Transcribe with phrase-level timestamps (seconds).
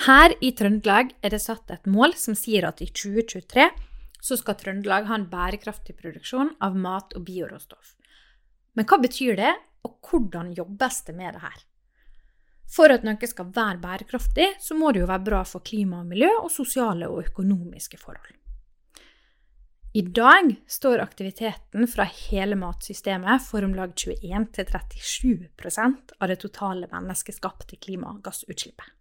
[0.00, 3.66] Her i Trøndelag er det satt et mål som sier at i 2023
[4.24, 7.96] så skal Trøndelag ha en bærekraftig produksjon av mat og bioråstoff.
[8.72, 9.52] Men hva betyr det,
[9.84, 11.58] og hvordan jobbes det med det her?
[12.70, 16.08] For at noe skal være bærekraftig, så må det jo være bra for klima og
[16.12, 18.36] miljø og sosiale og økonomiske forhold.
[19.92, 27.76] I dag står aktiviteten fra hele matsystemet for om lag 21-37% av det totale menneskeskapte
[27.82, 28.99] klimagassutslippet.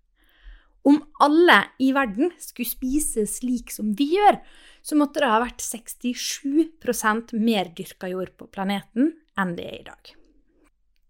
[0.88, 4.40] Om alle i verden skulle spise slik som vi gjør,
[4.82, 9.88] så måtte det ha vært 67% mer dyrka jord på planeten enn det er i
[9.90, 10.14] dag.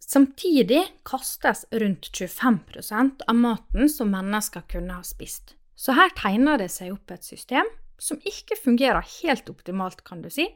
[0.10, 5.54] Samtidig kastes rundt 25% av maten som mennesker kunne ha spist.
[5.78, 7.70] Så her tegner det seg opp et system
[8.02, 10.48] som ikke fungerer helt optimalt, kan du si.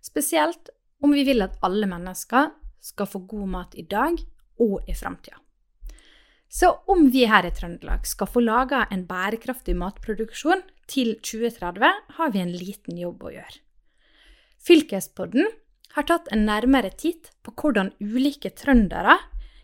[0.00, 0.72] Spesielt
[1.04, 2.48] om vi vil at alle mennesker
[2.80, 4.16] skal få god mat i dag
[4.64, 5.43] og i framtida.
[6.54, 12.30] Så om vi her i Trøndelag skal få laga en bærekraftig matproduksjon til 2030, har
[12.30, 13.56] vi en liten jobb å gjøre.
[14.62, 15.48] Fylkespodden
[15.96, 19.16] har tatt en nærmere titt på hvordan ulike trøndere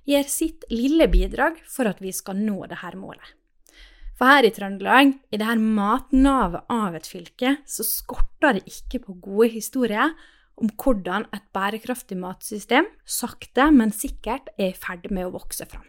[0.09, 3.37] gir sitt lille bidrag for at vi skal nå dette målet.
[4.19, 9.17] For her i Trøndelag, i dette matnavet av et fylke, så skorter det ikke på
[9.23, 10.13] gode historier
[10.61, 15.87] om hvordan et bærekraftig matsystem sakte, men sikkert er i ferd med å vokse fram.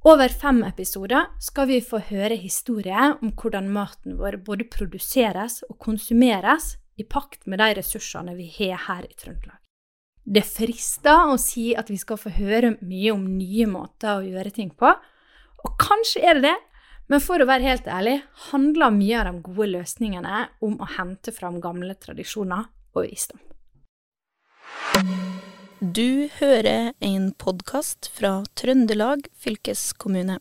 [0.00, 5.76] Over fem episoder skal vi få høre historier om hvordan maten vår både produseres og
[5.76, 9.58] konsumeres i pakt med de ressursene vi har her i Trøndelag.
[10.24, 14.54] Det frister å si at vi skal få høre mye om nye måter å gjøre
[14.56, 14.88] ting på,
[15.60, 16.56] og kanskje er det det,
[17.12, 21.34] men for å være helt ærlig handler mye av de gode løsningene om å hente
[21.36, 23.42] fram gamle tradisjoner og visdom.
[25.80, 30.34] Du hører en podkast fra Trøndelag fylkeskommune.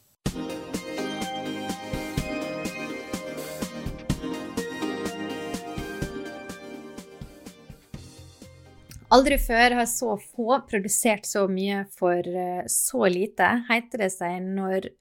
[9.07, 14.43] Aldri før har så få produsert så mye for eh, så lite, heter det seg
[14.43, 14.91] når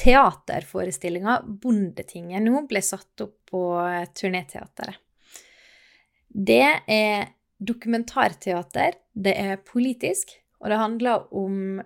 [0.00, 4.08] teaterforestillinga Bondetinget nå ble satt opp på eh,
[6.32, 7.34] Det er
[7.66, 11.82] dokumentarteater, det er politisk, og det handler om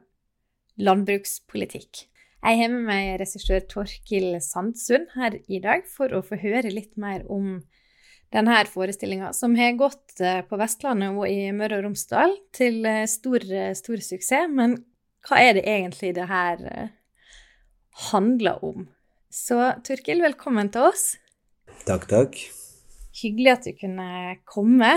[0.79, 2.05] landbrukspolitikk.
[2.39, 6.95] Jeg har med meg regissør Torkil Sandsund her i dag for å få høre litt
[7.01, 7.59] mer om
[8.35, 13.07] denne forestillinga, som har gått eh, på Vestlandet og i Møre og Romsdal til eh,
[13.09, 14.53] stor, eh, stor suksess.
[14.53, 14.77] Men
[15.27, 16.63] hva er det egentlig det her
[18.11, 18.87] handler om?
[19.33, 21.11] Så Torkil, velkommen til oss.
[21.89, 22.39] Takk, takk.
[23.19, 24.93] Hyggelig at du kunne komme.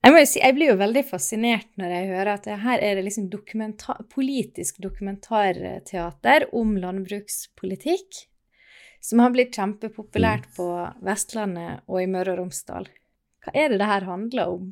[0.00, 2.96] Jeg, må jo si, jeg blir jo veldig fascinert når jeg hører at her er
[2.96, 8.24] det liksom dokumenta politisk dokumentarteater om landbrukspolitikk
[9.00, 10.54] som har blitt kjempepopulært mm.
[10.56, 10.68] på
[11.04, 12.88] Vestlandet og i Møre og Romsdal.
[13.40, 14.70] Hva er det det her handler om?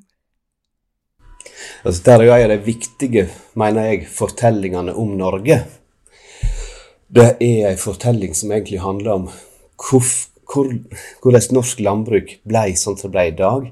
[1.84, 5.62] Altså, det er de viktige, mener jeg, fortellingene om Norge.
[7.08, 9.28] Det er en fortelling som egentlig handler om
[9.78, 10.04] hvor,
[10.50, 10.72] hvor,
[11.22, 13.70] hvordan norsk landbruk ble sånn som det ble i dag.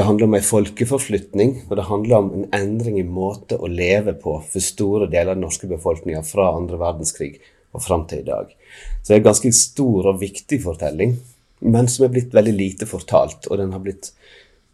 [0.00, 4.14] Det handler om en folkeforflytning, og det handler om en endring i måte å leve
[4.16, 7.34] på for store deler av den norske befolkninga fra andre verdenskrig
[7.76, 8.54] og fram til i dag.
[9.02, 11.12] Så det er en ganske stor og viktig fortelling,
[11.60, 13.50] men som er blitt veldig lite fortalt.
[13.50, 14.08] Og den har blitt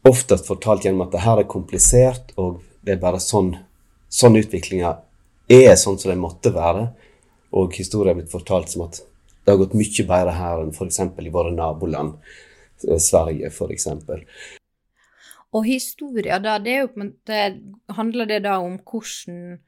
[0.07, 3.51] oftest fortalt gjennom at det her er komplisert, og det er bare sånn,
[4.07, 4.93] sånn utviklinga
[5.57, 6.85] er sånn som det måtte være.
[7.59, 11.03] Og historien er blitt fortalt som at det har gått mye bedre her enn f.eks.
[11.03, 12.15] i våre naboland,
[12.87, 13.91] eh, Sverige f.eks.
[15.57, 17.41] Og historien da, det er måte
[17.97, 19.59] Handler det da om hvordan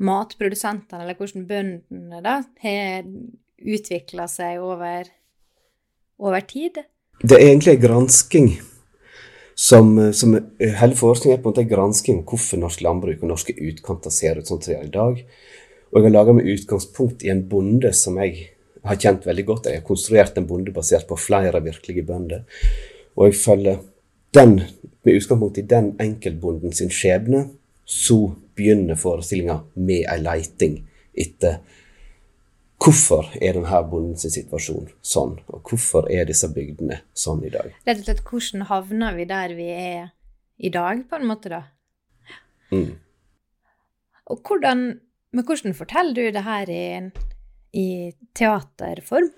[0.00, 3.08] matprodusentene, eller hvordan bøndene da, har
[3.60, 5.10] utvikla seg over,
[6.20, 6.80] over, tid?
[7.20, 8.48] Det er egentlig en gransking
[9.52, 13.34] som, som Hele forskningen er på en måte en gransking om hvorfor norsk landbruk og
[13.34, 15.20] norske utkanter ser ut sånn som det gjør i dag.
[15.90, 18.48] Og jeg har laga med utgangspunkt i en bonde som jeg
[18.88, 19.68] har kjent veldig godt.
[19.68, 22.46] Jeg har konstruert en bonde basert på flere virkelige bønder.
[23.18, 23.82] Og jeg følger
[24.34, 24.60] den,
[25.02, 27.48] med utgangspunkt i den enkeltbonden sin skjebne,
[27.84, 30.76] så begynner forestillinga med ei leiting
[31.18, 31.58] etter
[32.80, 37.74] hvorfor er denne bondens situasjon sånn, og hvorfor er disse bygdene sånn i dag.
[37.84, 40.08] Rett og slett hvordan havner vi der vi er
[40.60, 41.62] i dag, på en måte, da?
[42.70, 42.94] Mm.
[44.30, 44.86] Og hvordan,
[45.34, 46.84] men hvordan forteller du det her i,
[47.76, 47.88] i
[48.36, 49.30] teaterform?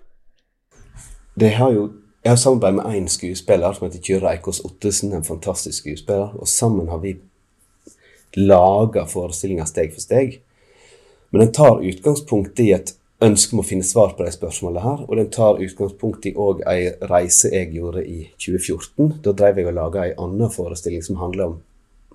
[1.38, 1.86] Det har jo
[2.22, 6.36] jeg har samarbeidet med én skuespiller som heter Kyrre Eikås Ottesen, en fantastisk skuespiller.
[6.38, 7.16] Og sammen har vi
[8.38, 10.36] laga forestillinga steg for steg.
[11.30, 15.02] Men den tar utgangspunkt i et, ønske om å finne svar på de spørsmålene her.
[15.08, 19.18] Og den tar utgangspunkt i òg ei reise jeg gjorde i 2014.
[19.26, 21.60] Da drev jeg og laga ei anna forestilling som handler om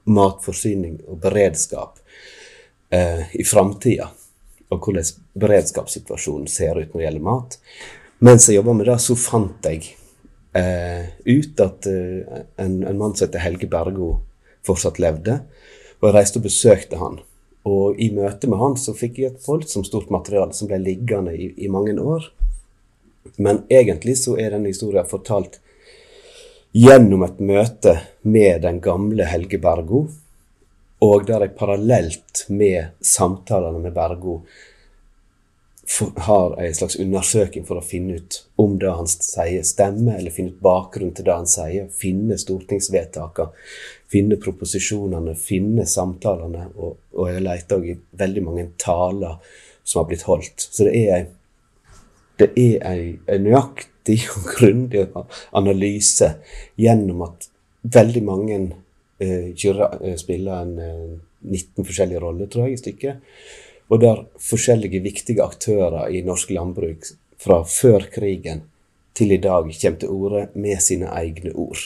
[0.07, 1.99] matforsyning og beredskap
[2.95, 4.07] eh, i framtida.
[4.71, 7.59] Og hvordan beredskapssituasjonen ser ut når det gjelder mat.
[8.19, 9.91] Mens jeg jobba med det, så fant jeg
[10.57, 14.15] eh, ut at eh, en, en, mann som heter Helge Bergo,
[14.65, 15.39] fortsatt levde.
[15.99, 17.19] Og jeg reiste og besøkte han.
[17.67, 21.35] Og i møte med han så fikk jeg et voldsomt stort materiale som ble liggende
[21.35, 22.25] i, i mange år.
[23.37, 25.59] Men egentlig så er den historien fortalt
[26.77, 27.93] gjennom et møte
[28.25, 30.07] med den gamle Helge Bergo,
[31.05, 34.39] og der jeg parallelt med samtalene med Bergo
[36.15, 40.51] har en slags undersøking for å finne ut om det han sier, stemmer, eller finne
[40.51, 41.87] ut bakgrunnen til det han sier.
[41.95, 43.53] Finne stortingsvedtakene,
[44.11, 46.67] finne proposisjonene, finne samtalene.
[46.75, 49.37] Og, og jeg har leita i veldig mange taler
[49.83, 50.67] som har blitt holdt.
[50.67, 51.29] Så det er
[53.37, 55.05] en nøyaktig og grundig
[55.55, 56.33] analyse
[56.79, 57.47] gjennom at
[57.87, 58.59] veldig mange
[59.23, 61.15] eh, eh spiller en eh,
[61.47, 67.07] 19 forskjellige roller, tror jeg, i stykket og der forskjellige viktige aktører i norsk landbruk
[67.39, 68.65] fra før krigen
[69.17, 71.79] til i dag kommer til orde med sine egne ord.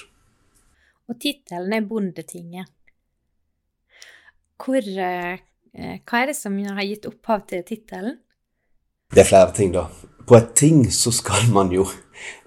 [1.07, 2.67] Og tittelen er Bondetinget.
[4.61, 5.39] Hvor, eh,
[5.73, 8.19] hva er det som har gitt opphav til tittelen?
[9.11, 9.87] Det er flere ting, da.
[10.27, 11.87] På et ting så skal man jo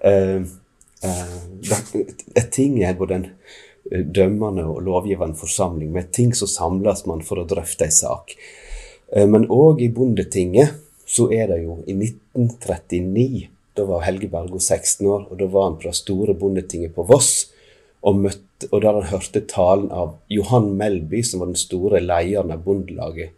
[0.01, 0.41] eh,
[1.03, 1.35] eh,
[2.35, 3.27] Et ting er både en
[4.15, 5.91] dømmende og lovgivende forsamling.
[5.91, 8.33] Med et ting så samles man for å drøfte en sak.
[9.11, 14.55] Eh, men òg i Bondetinget så er det jo i 1939 Da var Helge Bergo
[14.59, 17.49] 16 år, og da var han fra store Bondetinget på Voss.
[18.05, 22.53] Og, møtte, og der han hørte talen av Johan Melby, som var den store lederen
[22.55, 23.35] av Bondelaget.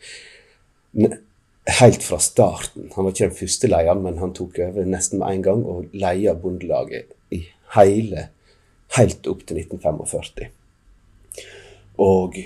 [1.80, 2.92] Helt fra starten.
[2.94, 5.98] Han var ikke den første lederen, men han tok over nesten med en gang og
[5.98, 7.42] leia Bondelaget i
[7.80, 8.28] hele,
[9.00, 10.52] helt opp til 1945.
[12.04, 12.38] Og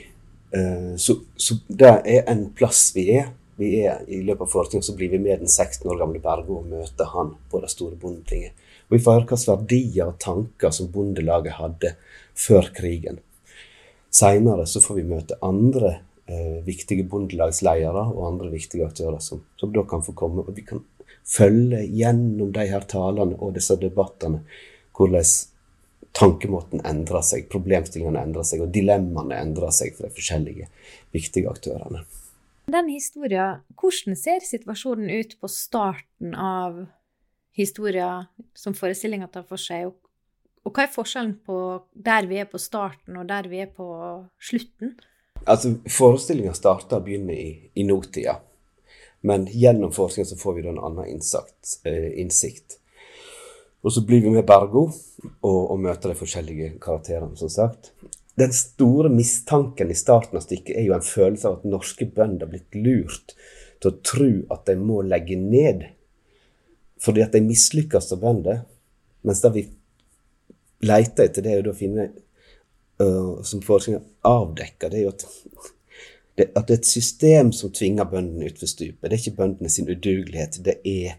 [0.99, 3.29] så, så, det er en plass vi er.
[3.55, 6.57] Vi er I løpet av forestillinga så blir vi med den 16 år gamle Bergo
[6.59, 8.55] og møter han på det store bondetinget.
[8.89, 11.93] Og vi får høre hvilke verdier og tanker som Bondelaget hadde
[12.35, 13.21] før krigen.
[14.11, 15.93] Seinere så får vi møte andre
[16.27, 20.43] eh, viktige bondelagsledere og andre viktige aktører som, som, da kan få komme.
[20.43, 20.83] Og vi kan
[21.23, 24.43] følge gjennom de her talene og disse debattene
[24.97, 25.23] hvordan
[26.17, 30.67] tankemåten endrer seg, problemstillingene endrer seg, og dilemmaene endrer seg for de forskjellige
[31.15, 32.03] viktige aktørene.
[32.71, 36.83] Den historien, hvordan ser situasjonen ut på starten av
[37.57, 39.97] historien som forestillinga tar for seg, og,
[40.67, 41.57] og hva er forskjellen på
[41.91, 43.87] der vi er på starten og der vi er på
[44.39, 44.93] slutten?
[45.41, 48.37] Altså, Forestillinga starter og begynner i, i nåtida,
[49.25, 51.07] men gjennom forestillinga får vi da en annen
[51.89, 52.77] eh, innsikt.
[53.81, 54.91] Og så blir vi med Bergo
[55.41, 57.91] og, og møter de forskjellige karakterene, som sagt.
[58.39, 62.47] Den store mistanken i starten av stykket er jo en følelse av at norske bønder
[62.47, 63.35] har blitt lurt
[63.81, 65.89] til å tro at de må legge ned
[67.01, 68.59] fordi at de mislykkes som bønder.
[69.25, 69.63] Mens det vi
[70.85, 72.07] leter etter, det er jo å finne
[73.01, 75.25] uh, som forskningen avdekker, det er jo at
[76.37, 79.03] det, at det er et system som tvinger bøndene utfor stupet.
[79.03, 80.61] Det er ikke bøndene sin udugelighet.
[80.63, 81.17] det er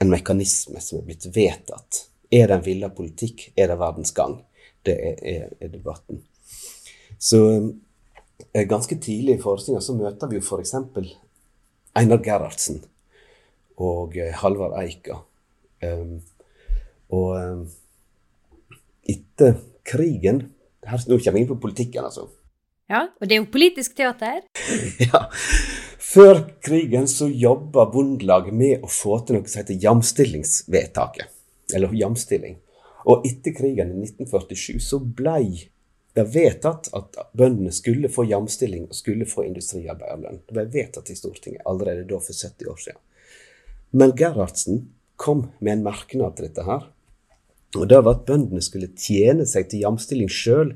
[0.00, 2.06] en mekanisme som er blitt vedtatt.
[2.32, 3.50] Er det en villa politikk?
[3.56, 4.38] Er det verdens gang?
[4.86, 6.22] Det er, er, er debatten.
[7.20, 7.42] Så
[8.54, 10.74] eh, ganske tidlig i forestillinga så møter vi jo f.eks.
[11.98, 12.80] Einar Gerhardsen
[13.82, 15.20] og eh, Halvard Eika.
[15.82, 16.20] Um,
[17.12, 17.62] og um,
[19.08, 20.44] etter krigen
[20.86, 22.28] her, Nå kommer vi inn på politikken, altså.
[22.90, 24.42] Ja, og det er jo politisk teater.
[25.06, 25.26] ja.
[26.02, 31.30] Før krigen så jobba Bondelaget med å få til noe som heter jamstillingsvedtaket.
[31.76, 32.58] Eller jamstilling.
[33.08, 35.68] Og etter krigen i 1947 så blei
[36.12, 40.42] det vedtatt at bøndene skulle få jamstilling og skulle få industriarbeiderlønn.
[40.46, 43.00] Det ble vedtatt i Stortinget allerede da for 70 år siden.
[43.96, 44.86] Men Gerhardsen
[45.16, 46.88] kom med en merknad til dette her.
[47.78, 50.74] Og det var at bøndene skulle tjene seg til jamstilling sjøl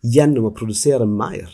[0.00, 1.52] gjennom å produsere mer.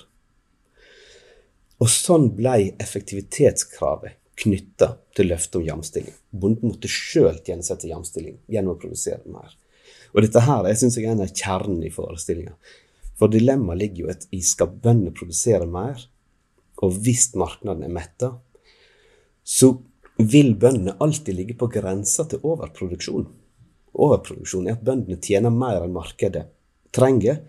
[1.83, 6.17] Og sånn blei effektivitetskravet knytta til løftet om jamstilling.
[6.31, 9.55] Bonden måtte sjøl tjene seg til jamstilling gjennom å produsere mer.
[10.13, 12.55] Og dette her jeg synes er en av kjernen i forestillinga.
[13.17, 16.03] For dilemmaet ligger jo i skal bøndene produsere mer,
[16.85, 18.35] og hvis markedet er metta,
[19.47, 19.73] så
[20.19, 23.27] vil bøndene alltid ligge på grensa til overproduksjon.
[23.97, 26.47] Overproduksjon er at bøndene tjener mer enn markedet
[26.97, 27.41] trenger,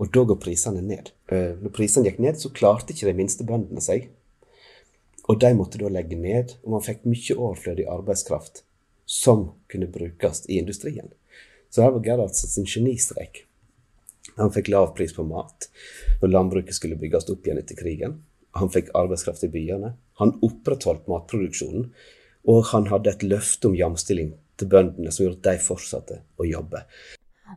[0.00, 1.10] og da går prisene ned.
[1.30, 4.08] Eh, når prisene gikk ned, så klarte ikke de minste bøndene seg.
[5.30, 8.64] Og de måtte da legge ned, og man fikk mye overflødig arbeidskraft
[9.06, 11.12] som kunne brukes i industrien.
[11.70, 13.44] Så her var Gerhardsen sin genistrek.
[14.40, 15.68] Han fikk lav pris på mat
[16.20, 18.18] når landbruket skulle bygges opp igjen etter krigen.
[18.58, 19.94] Han fikk arbeidskraft i byene.
[20.18, 21.90] Han opprettholdt matproduksjonen.
[22.50, 26.46] Og han hadde et løfte om jamstilling til bøndene som gjorde at de fortsatte å
[26.48, 26.82] jobbe.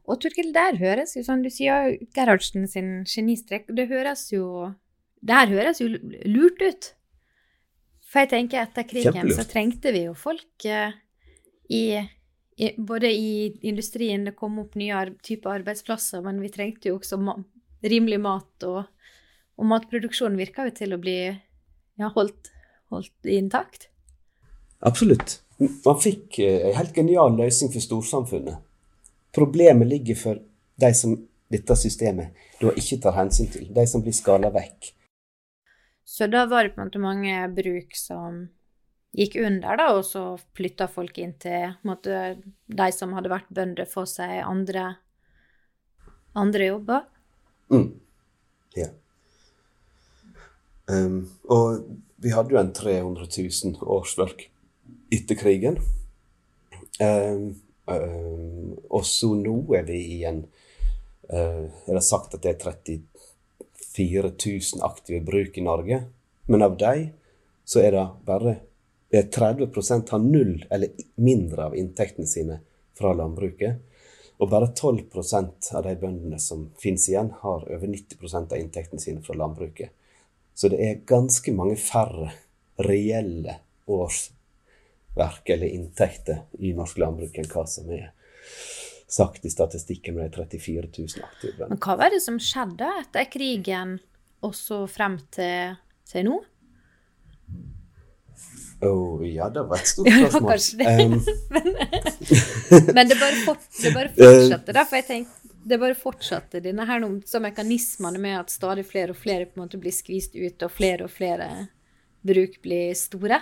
[0.09, 4.73] Og Torkild, der høres jo sånn, du sier Gerhardsen sin genistrek, det høres jo
[5.23, 5.87] Det her høres jo
[6.27, 6.89] lurt ut.
[8.13, 9.39] For jeg tenker etter krigen Kjempelurt.
[9.39, 10.93] så trengte vi jo folk eh,
[11.73, 11.85] i,
[12.61, 13.31] i Både i
[13.65, 17.39] industrien, det kom opp nye ar typer arbeidsplasser, men vi trengte jo også ma
[17.83, 18.85] rimelig mat, og,
[19.59, 22.53] og matproduksjonen virka jo til å bli ja, holdt,
[22.93, 23.89] holdt intakt.
[24.85, 25.41] Absolutt.
[25.57, 28.61] Man fikk eh, en helt genial løsning for storsamfunnet.
[29.33, 30.39] Problemet ligger for
[30.79, 31.17] de som
[31.51, 34.93] dette systemet da ikke tar hensyn til, de som blir skala vekk.
[36.03, 38.43] Så da var det på en måte mange bruk som
[39.13, 40.23] gikk under, da, og så
[40.57, 44.87] flytta folk inn til måte, de som hadde vært bønder, få seg andre,
[46.39, 47.05] andre jobber.
[47.73, 47.89] Mm.
[48.77, 48.89] Ja.
[50.89, 51.85] Um, og
[52.23, 54.47] vi hadde jo en 300 000 årsverk
[55.13, 55.77] etter krigen.
[56.99, 57.53] Um,
[57.85, 60.43] um, og så nå er vi i en
[61.31, 62.99] uh, Er det sagt at det er 34
[64.01, 66.03] 000 aktive bruk i Norge?
[66.47, 67.09] Men av dem
[67.65, 68.55] så er det bare
[69.13, 70.89] det er 30% har null eller
[71.21, 72.55] mindre av inntektene sine
[72.97, 73.75] fra landbruket.
[74.41, 79.21] Og bare 12% av de bøndene som finnes igjen, har over 90% av inntektene sine
[79.21, 79.93] fra landbruket.
[80.57, 82.31] Så det er ganske mange færre
[82.81, 88.09] reelle årsverk eller inntekter i norsk landbruk enn hva som er
[89.13, 91.67] sagt i statistikken med de 34 000 aktive.
[91.69, 93.99] Men hva var det som skjedde etter krigen,
[94.43, 95.77] og så frem til,
[96.09, 96.39] til nå?
[98.83, 98.91] Å
[99.23, 100.95] ja, det var et stort Ja, det var kanskje det.
[101.05, 101.13] Um,
[102.97, 106.83] Men det bare, fort, det bare fortsatte, da, for jeg tenkte det bare fortsatte, denne
[106.83, 110.65] her så mekanismene med at stadig flere og flere på en måte blir skvist ut,
[110.65, 111.47] og flere og flere
[112.23, 113.39] bruk blir store.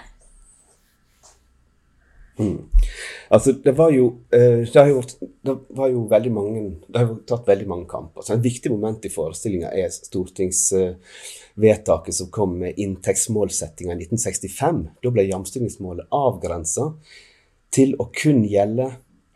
[3.31, 5.13] Altså, det var jo eh, det, har jo vært,
[5.45, 8.21] det var jo veldig mange Det har jo tatt veldig mange kamper.
[8.25, 14.79] Så et viktig moment i forestillinga er stortingsvedtaket som kom med inntektsmålsettinga i 1965.
[15.03, 16.85] Da ble jamstillingsmålet avgrensa
[17.71, 18.87] til å kun gjelde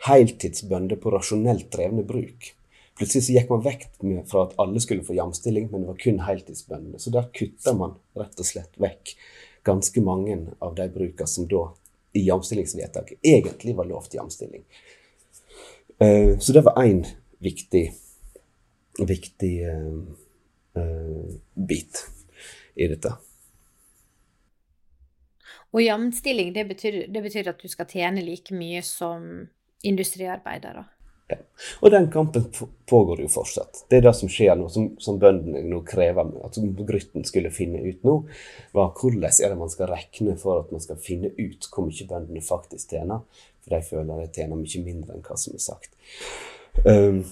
[0.05, 2.51] heltidsbønder på rasjonelt drevne bruk.
[2.95, 3.87] Plutselig så gikk man vekk
[4.29, 6.99] fra at alle skulle få jamstilling, men det var kun heltidsbøndene.
[7.01, 9.15] Så der kutta man rett og slett vekk
[9.67, 11.65] ganske mange av de bruka som da
[12.15, 14.63] i jamstillingsvedtaket egentlig var lovt jamstilling.
[15.99, 17.05] Eh, Så det var én
[17.39, 17.91] viktig,
[19.07, 19.95] viktig eh,
[20.75, 21.35] eh,
[21.67, 22.07] bit
[22.75, 23.13] i dette.
[25.75, 29.47] Og jamstilling, det betyr, det betyr at du skal tjene like mye som
[29.83, 30.85] industriarbeidere?
[31.31, 31.37] Ja.
[31.81, 32.45] Og den kampen
[32.85, 33.85] pågår jo fortsatt.
[33.89, 36.29] Det er det som skjer nå, som, som bøndene nå krever.
[36.45, 38.19] At Grytten skulle finne ut nå,
[38.75, 42.09] var hvordan er det man skal regne for at man skal finne ut hvor mye
[42.09, 43.25] bøndene faktisk tjener.
[43.65, 45.97] For de føler de tjener mye mindre enn hva som er sagt.
[46.85, 47.23] Um,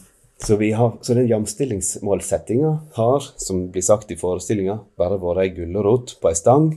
[0.43, 6.17] så, har, så den jamstillingsmålsettinga har, som blir sagt i forestillinga, bare vært ei gulrot
[6.19, 6.67] på ei stang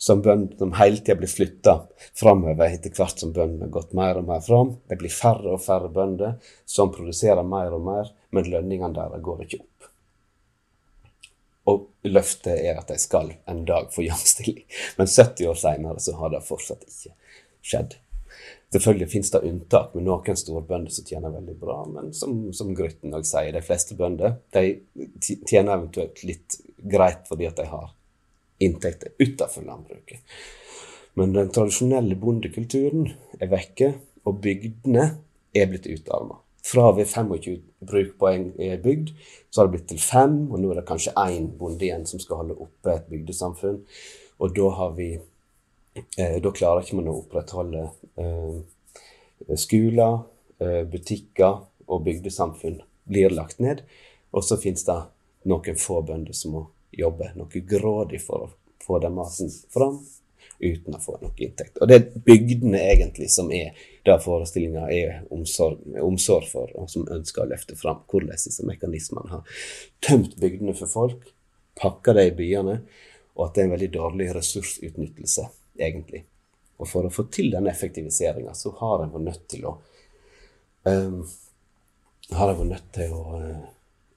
[0.00, 1.74] som, bønd, som hele tida blir flytta
[2.16, 4.72] framover etter hvert som bøndene har gått mer og mer fram.
[4.88, 9.44] Det blir færre og færre bønder som produserer mer og mer, men lønningene deres går
[9.44, 9.90] ikke opp.
[11.68, 14.64] Og løftet er at de skal en dag få jamstilling.
[14.96, 17.12] Men 70 år seinere så har det fortsatt ikke
[17.60, 18.00] skjedd.
[18.70, 23.16] Selvfølgelig finnes det unntak med noen storbønder som tjener veldig bra, men som, som Grytten
[23.18, 24.76] òg sier, de fleste bønder de
[25.18, 27.88] tjener eventuelt litt greit fordi at de har
[28.62, 30.22] inntekter utenfor landbruket.
[31.18, 33.10] Men den tradisjonelle bondekulturen
[33.40, 33.90] er vekke,
[34.28, 35.06] og bygdene
[35.56, 36.38] er blitt utarma.
[36.62, 37.56] Fra ved 25
[37.88, 38.50] bruk på en
[38.84, 39.14] bygd,
[39.50, 42.22] så har det blitt til fem, og nå er det kanskje én bonde igjen som
[42.22, 43.80] skal holde oppe et bygdesamfunn.
[44.40, 45.14] Og da har vi
[45.94, 47.88] Da klarer ikke man å opprettholde
[48.20, 50.20] eh, skoler,
[50.62, 52.78] eh, butikker og bygdesamfunn
[53.10, 53.82] blir lagt ned.
[54.30, 55.00] Og så finnes det
[55.50, 58.50] noen få bønder som må jobbe noe grådig for å
[58.84, 59.98] få den maten fram
[60.60, 61.78] uten å få noe inntekt.
[61.80, 67.08] Og det er bygdene egentlig som er det forestillinga er omsorg, omsorg for, og som
[67.08, 69.62] ønsker å løfte fram hvordan disse mekanismene har
[70.04, 71.30] tømt bygdene for folk,
[71.80, 72.80] pakka det i byene,
[73.38, 75.46] og at det er en veldig dårlig ressursutnyttelse,
[75.82, 76.24] egentlig.
[76.80, 79.76] Og for å få til den effektiviseringa, så har en vært nødt til å
[80.88, 81.22] um,
[82.36, 83.62] har en vært nødt til å, eh,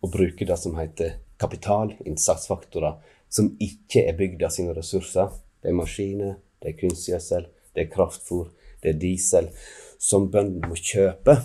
[0.03, 5.31] å bruke det som heter kapital, innsatsfaktorer, som ikke er bygd av sine ressurser,
[5.63, 8.51] det er maskiner, det er kunstgjødsel, det er kraftfôr,
[8.83, 9.49] det er diesel,
[9.97, 11.39] som bøndene må kjøpe.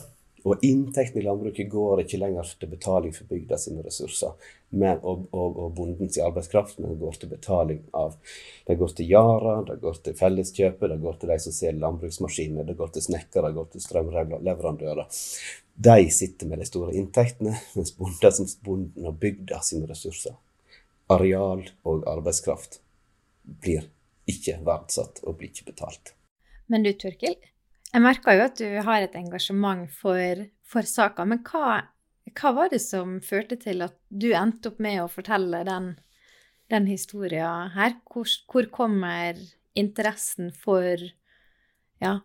[0.46, 4.36] Og inntektene i landbruket går ikke lenger til betaling for bygda sine ressurser
[4.70, 8.16] men, og, og, og bondens arbeidskraft, men går til betaling av
[8.66, 12.68] Det går til Yara, det går til Felleskjøpet, det går til de som selger landbruksmaskiner,
[12.68, 15.22] det går til snekkere, det går til strømleverandører.
[15.88, 20.36] De sitter med de store inntektene, mens bonden bonden og bygda sine ressurser,
[21.08, 22.82] areal og arbeidskraft,
[23.44, 23.88] blir
[24.28, 26.12] ikke verdsatt og blir ikke betalt.
[26.68, 27.38] Men du, Turkil,
[27.92, 31.24] jeg merker jo at du har et engasjement for, for saka.
[31.28, 31.80] Men hva,
[32.34, 35.94] hva, var det som førte til at du endte opp med å fortelle den,
[36.72, 37.96] den historien her?
[38.10, 39.40] Hvor, hvor, kommer
[39.78, 41.00] interessen for
[42.02, 42.18] ja,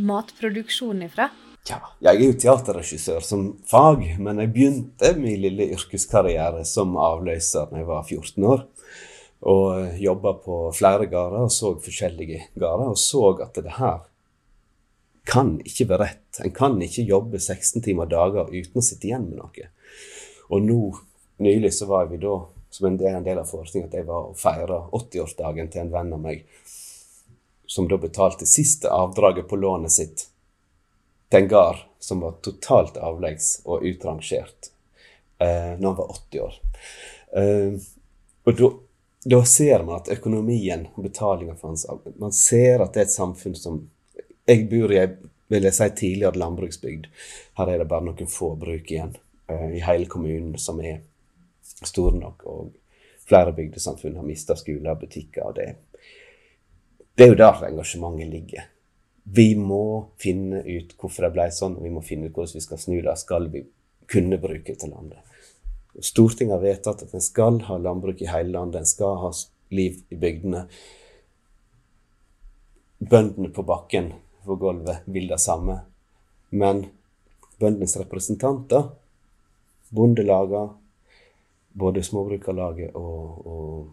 [0.00, 1.28] matproduksjon ifra?
[1.66, 7.66] Ja, jeg er jo teaterregissør som fag, men jeg begynte min lille yrkeskarriere som avløser
[7.72, 8.68] da jeg var 14 år.
[9.46, 14.06] Og jobba på flere gårder og så forskjellige gårder, og så at det her
[15.26, 16.40] kan ikke være rett.
[16.44, 19.70] En kan ikke jobbe 16 timer dager uten å sitte igjen med noe.
[20.54, 20.80] Og nå,
[21.42, 22.38] nylig så var vi da,
[22.70, 25.92] som en del, en del av forskningen, at jeg var og feira 80-årsdagen til en
[25.94, 26.46] venn av meg,
[27.66, 30.28] som da betalte siste avdraget på lånet sitt
[31.28, 34.70] til en gard som var totalt avleggs og utrangert
[35.42, 36.58] eh, når han var 80 år.
[37.40, 37.78] Eh,
[38.46, 38.70] og da,
[39.34, 41.86] da ser man at økonomien og betalinga for hans
[42.20, 43.80] Man ser at det er et samfunn som
[44.46, 45.10] jeg bor i ei
[45.48, 47.06] vil jeg si tidligere landbruksbygd.
[47.58, 49.14] Her er det bare noen få bruk igjen
[49.50, 51.02] uh, i hele kommunen som er
[51.62, 52.46] store nok.
[52.50, 52.72] Og
[53.26, 55.46] flere bygdesamfunn har mista skoler og butikker.
[55.46, 55.68] og det,
[57.14, 58.66] det er jo der engasjementet ligger.
[59.24, 62.66] Vi må finne ut hvorfor det ble sånn, og vi må finne ut hvordan vi
[62.66, 63.16] skal snu det.
[63.18, 63.64] Skal vi
[64.10, 65.22] kunne bruke til landet?
[66.04, 68.82] Stortinget har vedtatt at en skal ha landbruk i hele landet.
[68.82, 69.32] En skal ha
[69.74, 70.66] liv i bygdene.
[73.06, 74.12] Bøndene på bakken
[74.46, 75.80] på gulvet vil det samme.
[76.50, 76.86] Men
[77.60, 78.90] bøndenes representanter,
[79.90, 80.76] bondelagene,
[81.76, 83.88] både Småbrukarlaget og, og,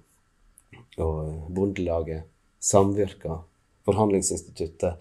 [1.04, 2.24] og Bondelaget,
[2.64, 3.42] samvirker,
[3.84, 4.96] Forhandlingsinstituttet,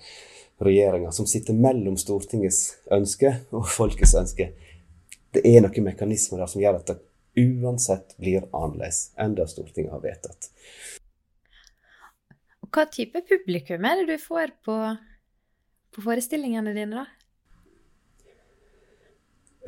[0.63, 4.49] regjeringa, som sitter mellom Stortingets ønske og folkets ønske.
[5.33, 6.99] Det er noen mekanismer der som gjør at det
[7.39, 10.51] uansett blir annerledes enn det Stortinget har vedtatt.
[12.73, 14.77] Hva type publikum er det du får på
[15.93, 17.07] på forestillingene dine, da?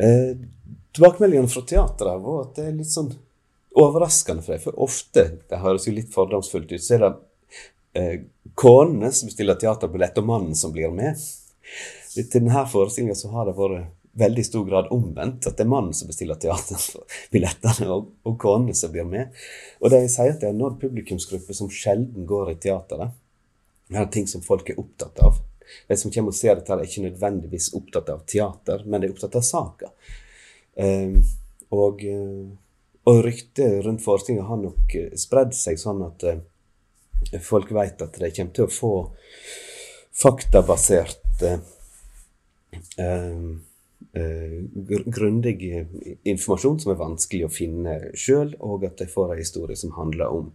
[0.05, 0.37] Eh,
[0.95, 3.13] tilbakemeldingene fra teatret var at det er litt sånn
[3.79, 4.63] overraskende for deg.
[4.65, 7.13] For ofte, det høres jo litt fordomsfullt ut, så er det
[7.99, 8.17] eh,
[8.59, 11.21] konene som bestiller teaterbillett, og mannen som blir med.
[12.15, 15.49] Til denne forestillinga så har det vært veldig stor grad omvendt.
[15.49, 19.35] At det er mannen som bestiller teaterbillettene, og, og konene som blir med.
[19.83, 23.17] Og jeg sier at det er nådd publikumsgrupper som sjelden går i teateret.
[23.91, 25.43] Det er ting som folk er opptatt av.
[25.89, 29.15] De som kommer og ser dette, er ikke nødvendigvis opptatt av teater, men de er
[29.17, 29.91] opptatt av saka.
[30.75, 31.19] Um,
[31.75, 32.47] og, eh,
[33.05, 36.41] og ryktet rundt forestillinga har nok eh, spredd seg sånn at uh,
[37.43, 38.95] folk vet at de kommer til å få
[40.15, 41.61] faktabasert uh,
[43.03, 43.53] uh,
[45.11, 45.59] grundig
[46.23, 50.31] informasjon som er vanskelig å finne sjøl, og at de får en historie som handler
[50.31, 50.51] om,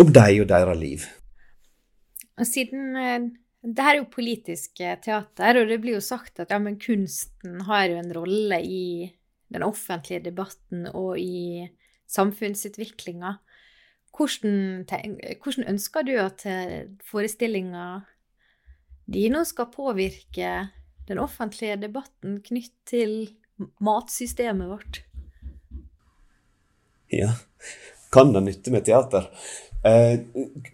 [0.00, 1.08] om deg og deres liv.
[2.38, 6.52] Og siden eh, det her er jo politisk teater, og det blir jo sagt at
[6.52, 8.84] ja, men kunsten har jo en rolle i
[9.52, 11.66] den offentlige debatten og i
[12.10, 13.34] samfunnsutviklinga.
[14.16, 14.86] Hvordan,
[15.42, 17.84] hvordan, ønsker du at eh, forestillinga
[19.10, 20.50] nå skal påvirke
[21.08, 23.14] den offentlige debatten knytt til
[23.82, 25.02] matsystemet vårt?
[27.10, 27.34] Ja,
[28.14, 29.26] kan det nytte med teater?
[29.82, 30.20] Eh,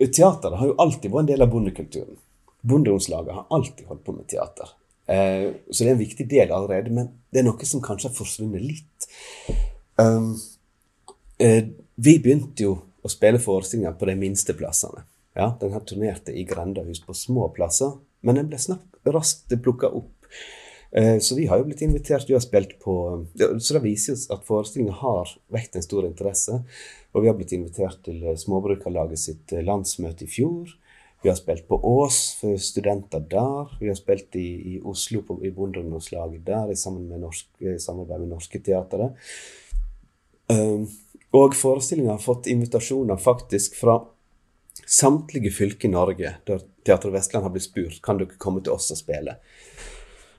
[0.08, 2.18] teateret har jo alltid vært en del av bondekulturen.
[2.66, 4.72] Bondeungslaget har alltid holdt på med teater.
[5.06, 8.16] Eh, så det er en viktig del allerede, men det er noe som kanskje har
[8.16, 9.08] forsvunnet litt.
[9.96, 10.34] Um,
[11.38, 11.62] eh,
[11.94, 12.74] vi begynte jo
[13.06, 15.06] å spille forestillinger på de minste plassene.
[15.36, 20.10] Ja, Den her turnerte i grendahus på små plasser, men den ble raskt plukka opp.
[20.96, 22.24] Eh, så vi har jo blitt invitert.
[22.28, 23.26] Vi har spilt på
[23.60, 26.62] Så det viser oss at forestillinga har vekt en stor interesse.
[27.12, 30.72] Og vi har blitt invitert til eh, Småbrukarlaget sitt eh, landsmøte i fjor.
[31.22, 33.76] Vi har spilt på Ås for studenter der.
[33.80, 39.16] Vi har spilt i, i Oslo på, i Bondeungdomslaget der i, samarbeid med Norske Teatret.
[41.34, 43.96] Og forestillinga har fått invitasjoner faktisk fra
[44.86, 48.92] samtlige fylker i Norge, der Teater Vestland har blitt spurt kan dere komme til oss
[48.94, 49.40] og spille.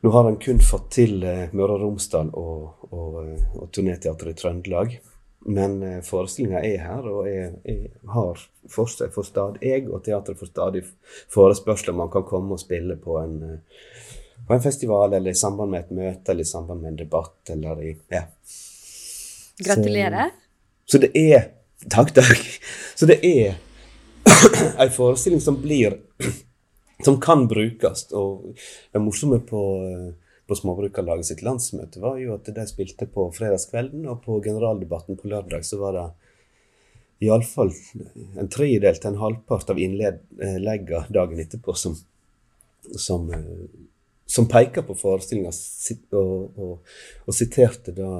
[0.01, 4.35] Nå har han kun fått til eh, Møre og Romsdal og, og, eh, og Turnéteatret
[4.35, 4.99] i Trøndelag.
[5.47, 10.39] men eh, forestillinga er her, og jeg, jeg har fortsatt for stadig, jeg og teatret
[10.39, 10.81] får stadig
[11.33, 14.07] forespørsler om man kan komme og spille på en, eh,
[14.47, 17.37] på en festival, eller i samband med et møte, eller i samband med en debatt,
[17.49, 18.25] eller i Ja.
[19.65, 20.33] Gratulerer.
[20.85, 21.47] Så, så det er
[21.89, 22.41] Takk, takk.
[22.95, 23.57] Så det er
[24.81, 25.99] ei forestilling som blir
[27.05, 28.07] Som kan brukes.
[28.17, 28.55] Og
[28.93, 30.07] det morsomme på eh,
[30.47, 35.31] på Småbrukarlaget sitt landsmøte, var jo at de spilte på fredagskvelden, og på generaldebatten på
[35.31, 36.05] lørdag så var det
[37.27, 37.73] iallfall
[38.37, 41.97] en tredjedel til en halvpart av innleggene dagen etterpå som,
[42.95, 43.67] som, eh,
[44.29, 48.11] som peker på forestillinga og, og, og, siterte da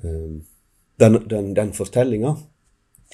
[0.00, 0.34] eh,
[1.02, 2.36] den, den, den fortellinga.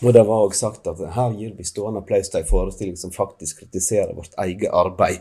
[0.00, 3.12] Og det var òg sagt at her gir vi stående applaus til en forestilling som
[3.12, 5.20] faktisk kritiserer vårt eget arbeid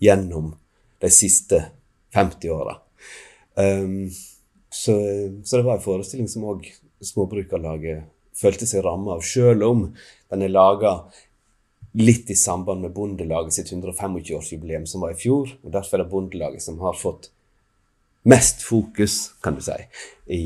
[0.00, 0.54] gjennom
[1.04, 1.60] de siste
[2.16, 2.78] 50-åra.
[3.56, 4.08] Um,
[4.72, 4.94] så,
[5.44, 6.66] så, det var en forestilling som òg
[7.04, 9.82] Småbrukarlaget følte seg ramma av, sjøl om
[10.32, 10.94] den er laga
[11.96, 15.52] litt i samband med Bondelaget sitt 125-årsjubileum som var i fjor.
[15.64, 17.30] og Derfor er det Bondelaget som har fått
[18.28, 19.76] mest fokus, kan du si.
[20.32, 20.44] I,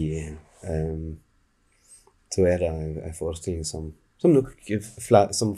[0.67, 1.19] um,
[2.35, 3.91] så er det en forestilling som,
[4.23, 4.55] som, nok,
[5.31, 5.57] som,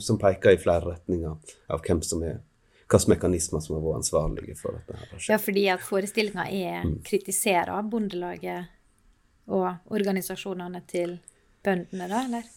[0.00, 2.40] som, peker i flere retninger av hvem som er
[2.92, 4.98] hvilke mekanismer som har vært ansvarlige for dette.
[4.98, 5.26] her.
[5.30, 6.44] Ja, fordi at forestillinga
[6.84, 6.96] mm.
[7.08, 8.68] kritiserer Bondelaget
[9.48, 11.16] og organisasjonene til
[11.64, 12.50] bøndene, da, eller?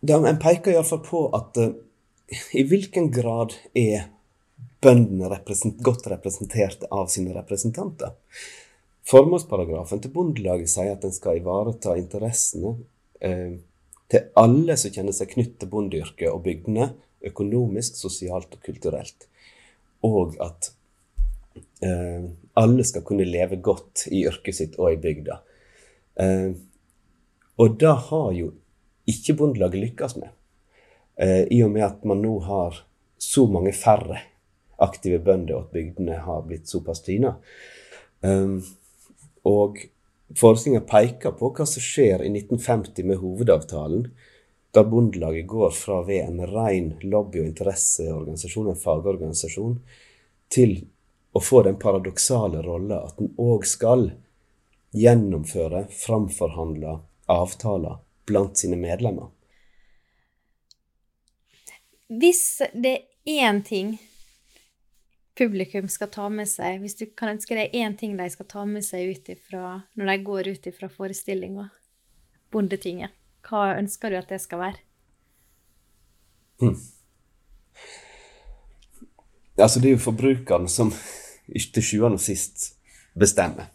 [0.00, 1.72] Da, en peker iallfall på at uh,
[2.56, 4.10] i hvilken grad er
[4.80, 8.14] bøndene represent, godt representert av sine representanter?
[9.10, 12.76] Formålsparagrafen til Bondelaget sier at en skal ivareta interessene
[13.18, 13.56] eh,
[14.10, 16.92] til alle som kjenner seg knyttet til bondeyrket og bygdene,
[17.26, 19.26] økonomisk, sosialt og kulturelt.
[20.06, 20.70] Og at
[21.82, 22.30] eh,
[22.62, 25.40] alle skal kunne leve godt i yrket sitt og i bygda.
[26.22, 26.50] Eh,
[27.60, 28.52] og det har jo
[29.10, 30.30] ikke Bondelaget lykkes med.
[31.18, 32.84] Eh, I og med at man nå har
[33.20, 34.22] så mange færre
[34.80, 37.34] aktive bønder, og at bygdene har blitt såpass tyna.
[38.24, 38.62] Um,
[39.48, 39.80] og
[40.36, 44.08] forestillinga peker på hva som skjer i 1950 med hovedavtalen,
[44.70, 49.80] da Bondelaget går fra å være en ren lobby- og interesseorganisasjon, en fagorganisasjon,
[50.50, 50.76] til
[51.34, 54.12] å få den paradoksale rolla at den òg skal
[54.94, 56.98] gjennomføre, framforhandle
[57.30, 59.30] avtaler blant sine medlemmer.
[62.10, 63.94] Hvis det er én ting
[65.38, 68.64] publikum skal ta med seg, hvis du kan ønske deg én ting de skal ta
[68.68, 71.70] med seg ut ifra når de går ut ifra forestillinga,
[72.50, 73.14] Bondetinget,
[73.46, 74.80] hva ønsker du at det skal være?
[76.60, 76.74] Mm.
[79.60, 80.90] Altså, det er jo forbrukeren som
[81.46, 82.72] til sjuende og sist
[83.18, 83.70] bestemmer.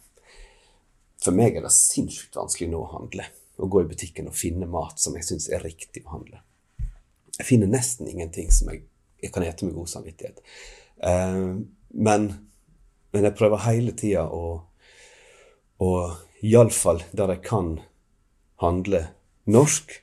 [1.22, 3.26] For meg er det sinnssykt vanskelig nå å handle.
[3.56, 6.42] Å gå i butikken og finne mat som jeg syns er riktig å handle.
[7.38, 8.84] Jeg finner nesten ingenting som jeg,
[9.22, 10.42] jeg kan ete med god samvittighet.
[11.02, 12.30] Uh, men,
[13.12, 14.62] men, jeg prøver hele tida å,
[15.82, 15.90] å
[16.46, 17.76] Iallfall der jeg kan
[18.60, 19.06] handle
[19.46, 20.00] norsk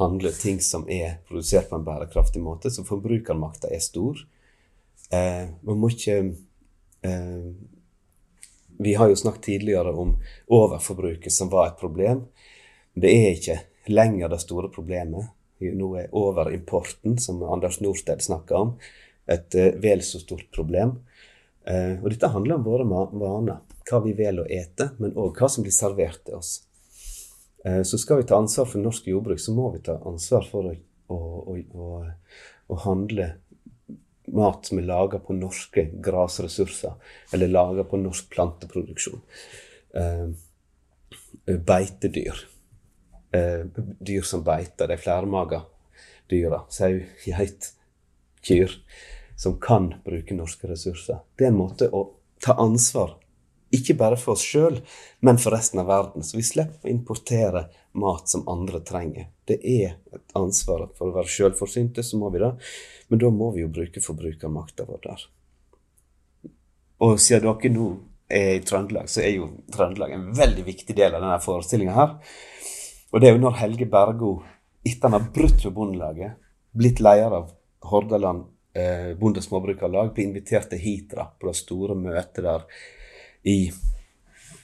[0.00, 4.22] handle ting som er produsert på en bærekraftig måte, så forbrukermakta er stor.
[5.12, 6.16] Eh, man må ikke
[7.02, 7.50] eh,
[8.80, 10.14] Vi har jo snakket tidligere om
[10.48, 12.22] overforbruket som var et problem.
[12.96, 13.58] Det er ikke
[13.92, 15.28] lenger det store problemet.
[15.60, 18.70] Nå er overimporten, som Anders Norsted snakker om,
[19.26, 20.96] et eh, vel så stort problem.
[21.66, 23.60] Eh, og dette handler om våre vaner.
[23.90, 26.60] Hva vi velger å ete, men òg hva som blir servert til oss.
[27.64, 30.70] Eh, så skal vi ta ansvar for norsk jordbruk, så må vi ta ansvar for
[30.70, 30.74] å,
[31.10, 31.90] å, å,
[32.70, 33.32] å handle
[34.30, 36.94] mat som er laga på norske grasressurser,
[37.34, 39.24] eller laga på norsk planteproduksjon.
[41.66, 42.44] Beitedyr.
[43.34, 45.64] Dyr som beiter, de flermaga
[46.30, 46.62] dyra.
[46.70, 47.72] Sau, geit,
[48.46, 48.76] kyr.
[49.40, 51.22] Som kan bruke norske ressurser.
[51.38, 52.04] Det er en måte å
[52.44, 53.16] ta ansvar
[53.70, 54.80] ikke bare for oss sjøl,
[55.22, 56.24] men for resten av verden.
[56.26, 57.64] Så vi slipper å importere
[58.02, 59.28] mat som andre trenger.
[59.46, 62.50] Det er et ansvar for å være sjølforsynte, så må vi det.
[63.08, 65.26] Men da må vi jo bruke forbrukermakta vår der.
[67.06, 67.90] Og siden dere nå
[68.30, 72.18] er i Trøndelag, så er jo Trøndelag en veldig viktig del av denne forestillinga her.
[73.10, 74.34] Og det er jo når Helge Bergo,
[74.86, 76.36] etter han har brutt med Bondelaget,
[76.74, 77.48] blitt leder av
[77.80, 82.66] Hordaland eh, Bonde- og Småbrukarlag, blir invitert til Hitra på det store møtet der
[83.42, 83.72] i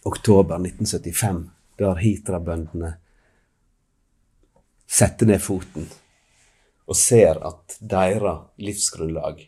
[0.07, 1.45] oktober 1975,
[1.79, 2.97] der Hitra-bøndene
[4.87, 5.89] setter ned foten
[6.87, 9.41] og ser at deres livsgrunnlag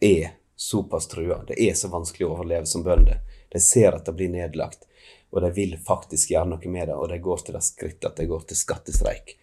[0.00, 1.40] er såpass trua.
[1.48, 3.18] Det er så vanskelig å overleve som bønder.
[3.50, 4.84] De ser at det blir nedlagt.
[5.30, 8.16] og de vil faktisk gjøre noe med det, og de går til det skrittet at
[8.16, 9.34] de går til skattestreik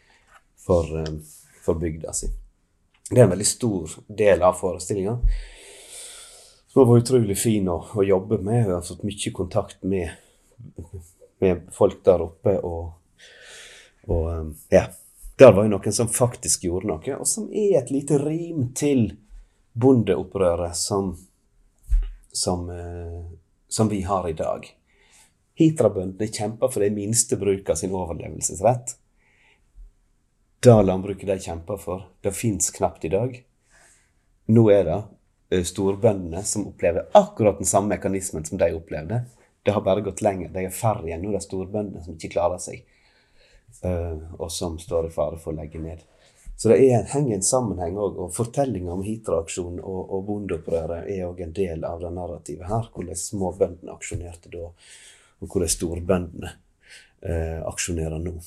[0.57, 1.19] for, eh,
[1.61, 2.31] for bygda si.
[3.13, 5.11] Det er en veldig stor del av forestillinga.
[6.73, 8.63] Har vært utrolig fin å, å, jobbe med.
[8.63, 10.15] Jeg har fått mye kontakt med,
[11.43, 12.55] med folk der oppe.
[12.65, 13.27] Og,
[14.09, 14.87] og eh, ja.
[15.37, 19.07] Der var jo noen som faktisk gjorde noe, og som er et lite rim til
[19.73, 21.11] bondeopprøret som,
[22.33, 23.21] som, eh,
[23.69, 24.65] som vi har i dag.
[25.61, 28.95] Hitra-bøndene kjemper for de minste bruka sin overlevelsesrett.
[30.63, 33.33] Det landbruket de kjemper for, det fins knapt i dag.
[34.47, 34.99] Nå er det
[35.51, 39.25] eh, storbøndene som opplever akkurat den samme mekanismen som de opplevde.
[39.63, 40.53] Det har bare gått lenger.
[40.55, 41.19] De er færre igjen.
[41.19, 42.79] Nå er det storbøndene som ikke klarer seg,
[43.83, 46.07] eh, og som står i fare for å legge ned.
[46.55, 48.23] Så det er, henger en sammenheng òg.
[48.23, 52.87] Og fortellinga om Hitra-aksjonen og, og bondeopprøret er òg en del av det narrativet her.
[52.95, 54.71] Hvordan småbøndene aksjonerte da,
[55.43, 56.55] og hvordan storbøndene
[57.19, 58.39] eh, aksjonerer nå.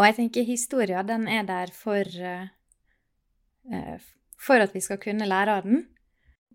[0.00, 3.96] Og jeg tenker historia, den er der for, uh,
[4.40, 5.82] for at vi skal kunne lære av den.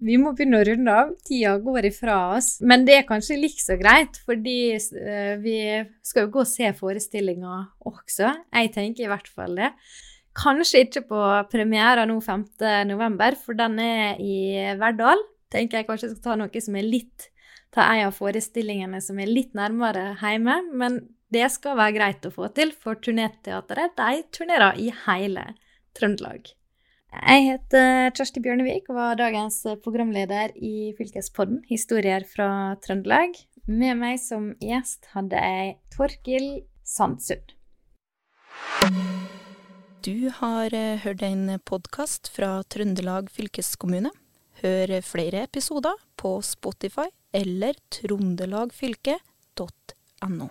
[0.02, 1.12] Vi må begynne å runde av.
[1.28, 2.56] Tida går ifra oss.
[2.66, 5.60] Men det er kanskje like så greit, fordi uh, vi
[6.02, 8.34] skal jo gå og se forestillinga også.
[8.50, 9.70] Jeg tenker i hvert fall det.
[10.36, 11.22] Kanskje ikke på
[11.54, 15.22] premiera nå 5.11, for den er i Verdal.
[15.54, 17.30] Tenker jeg kanskje skal ta noe som er litt
[17.76, 20.62] Ta en av forestillingene som er litt nærmere hjemme.
[20.80, 21.02] Men
[21.36, 25.44] det skal være greit å få til, for Turnéteatret de turnerer i hele
[25.98, 26.44] Trøndelag.
[27.16, 33.32] Jeg heter Kjersti Bjørnevik og var dagens programleder i Fylkespodden Historier fra Trøndelag.
[33.66, 36.48] Med meg som gjest hadde jeg Torkil
[36.86, 37.54] Sandsund.
[40.06, 44.12] Du har eh, hørt en podkast fra Trøndelag fylkeskommune.
[44.62, 50.48] Hør flere episoder på Spotify eller trondelagfylket.no.